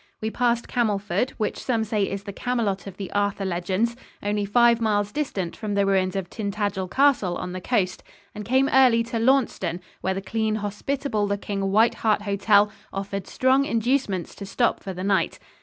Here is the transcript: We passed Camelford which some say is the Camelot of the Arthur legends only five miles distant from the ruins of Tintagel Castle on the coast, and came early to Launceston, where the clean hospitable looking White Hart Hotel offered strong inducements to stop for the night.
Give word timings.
We 0.19 0.31
passed 0.31 0.67
Camelford 0.67 1.29
which 1.37 1.59
some 1.59 1.83
say 1.83 2.09
is 2.09 2.23
the 2.23 2.33
Camelot 2.33 2.87
of 2.87 2.97
the 2.97 3.11
Arthur 3.11 3.45
legends 3.45 3.95
only 4.23 4.45
five 4.45 4.81
miles 4.81 5.11
distant 5.11 5.55
from 5.55 5.75
the 5.75 5.85
ruins 5.85 6.15
of 6.15 6.27
Tintagel 6.27 6.87
Castle 6.89 7.37
on 7.37 7.51
the 7.51 7.61
coast, 7.61 8.01
and 8.33 8.43
came 8.43 8.67
early 8.69 9.03
to 9.03 9.19
Launceston, 9.19 9.79
where 10.01 10.15
the 10.15 10.19
clean 10.23 10.55
hospitable 10.55 11.27
looking 11.27 11.69
White 11.71 11.93
Hart 12.01 12.23
Hotel 12.23 12.71
offered 12.91 13.27
strong 13.27 13.63
inducements 13.65 14.33
to 14.33 14.45
stop 14.47 14.81
for 14.81 14.91
the 14.93 15.03
night. 15.03 15.37